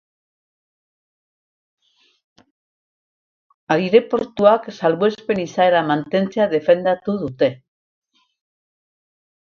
Aireportuak 3.77 4.67
salbuespen 4.77 5.45
izaera 5.47 5.85
mantentzea 5.93 6.51
defendatu 6.59 7.21
dute. 7.27 7.55